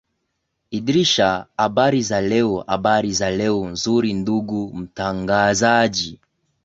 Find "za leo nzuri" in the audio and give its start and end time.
3.13-4.13